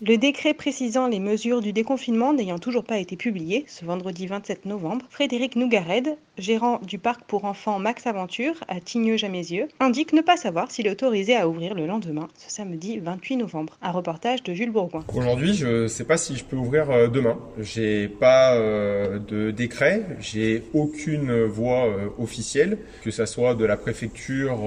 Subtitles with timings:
[0.00, 4.64] Le décret précisant les mesures du déconfinement n'ayant toujours pas été publié, ce vendredi 27
[4.64, 10.36] novembre, Frédéric Nougared, gérant du parc pour enfants Max Aventure à Tigneux-Jamézieux, indique ne pas
[10.36, 13.76] savoir s'il est autorisé à ouvrir le lendemain, ce samedi 28 novembre.
[13.82, 15.02] Un reportage de Jules Bourgoin.
[15.12, 17.36] Aujourd'hui, je ne sais pas si je peux ouvrir euh, demain.
[17.58, 23.76] J'ai pas euh, de décret, j'ai aucune voie euh, officielle, que ça soit de la
[23.76, 24.60] préfecture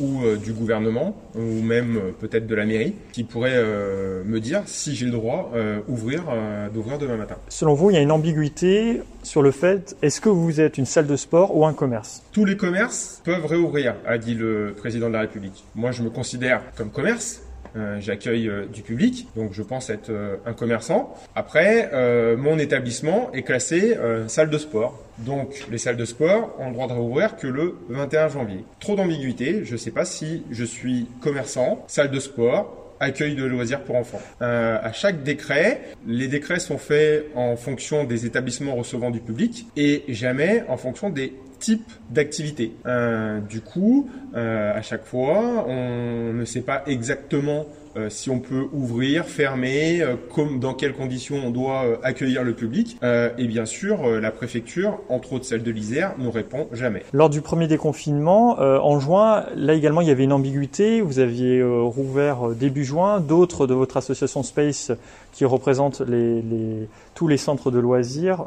[0.00, 4.40] ou euh, du gouvernement, ou même euh, peut-être de la mairie, qui pourrait euh, me
[4.40, 5.52] dire si j'ai le droit
[5.88, 6.24] ouvrir,
[6.72, 7.36] d'ouvrir demain matin.
[7.48, 10.86] Selon vous, il y a une ambiguïté sur le fait est-ce que vous êtes une
[10.86, 12.22] salle de sport ou un commerce?
[12.32, 15.64] Tous les commerces peuvent réouvrir, a dit le président de la République.
[15.74, 17.42] Moi, je me considère comme commerce.
[17.76, 21.14] Euh, J'accueille euh, du public, donc je pense être euh, un commerçant.
[21.34, 21.90] Après,
[22.36, 23.96] mon établissement est classé
[24.28, 24.98] salle de sport.
[25.18, 28.64] Donc les salles de sport ont le droit de réouvrir que le 21 janvier.
[28.78, 33.44] Trop d'ambiguïté, je ne sais pas si je suis commerçant, salle de sport, accueil de
[33.44, 34.20] loisirs pour enfants.
[34.42, 39.66] Euh, à chaque décret, les décrets sont faits en fonction des établissements recevant du public
[39.76, 42.72] et jamais en fonction des types d'activités.
[42.86, 48.38] Euh, du coup, euh, à chaque fois, on ne sait pas exactement euh, si on
[48.38, 52.98] peut ouvrir, fermer, euh, comme dans quelles conditions on doit euh, accueillir le public.
[53.38, 57.02] Et bien sûr, la préfecture, entre autres celle de l'Isère, nous répond jamais.
[57.12, 61.00] Lors du premier déconfinement, en juin, là également il y avait une ambiguïté.
[61.00, 63.20] Vous aviez rouvert début juin.
[63.20, 64.92] D'autres de votre association Space,
[65.32, 68.44] qui représente les, les- tous les centres de loisirs,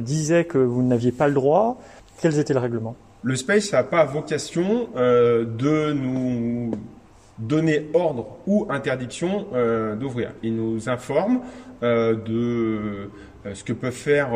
[0.00, 1.80] disaient que vous n'aviez pas le droit.
[2.20, 6.45] Quels étaient les règlements Le Space n'a pas vocation euh, de nous
[7.38, 10.32] donner ordre ou interdiction euh, d'ouvrir.
[10.42, 11.40] Il nous informe
[11.82, 13.10] euh, de
[13.44, 14.30] euh, ce que peuvent faire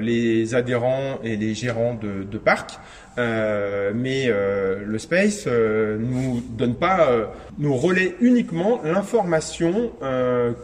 [0.00, 2.78] les adhérents et les gérants de, de parcs,
[3.18, 9.90] mais le Space nous donne pas, nous relaie uniquement l'information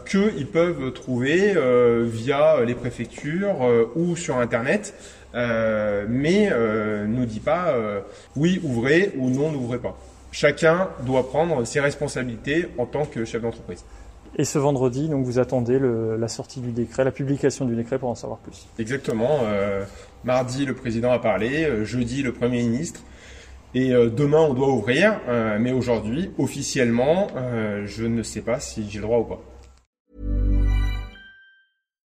[0.07, 1.55] qu'ils peuvent trouver
[2.05, 3.57] via les préfectures
[3.95, 4.95] ou sur Internet.
[5.33, 7.75] Mais euh, nous dit pas
[8.35, 9.97] oui ouvrez ou non n'ouvrez pas.
[10.33, 13.85] Chacun doit prendre ses responsabilités en tant que chef d'entreprise.
[14.35, 17.99] Et ce vendredi, donc vous attendez le- la sortie du décret, la publication du décret
[17.99, 18.67] pour en savoir plus.
[18.79, 19.41] Exactement.
[19.43, 19.83] euh,
[20.23, 23.01] mardi le président a parlé, euh, jeudi le premier ministre.
[23.75, 25.19] Et euh, demain on doit ouvrir,
[25.59, 27.27] mais aujourd'hui officiellement
[27.85, 29.41] je ne sais pas si j'ai le droit ou pas.